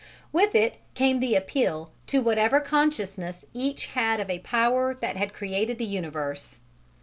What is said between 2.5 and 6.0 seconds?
consciousness each had of a Power that had created the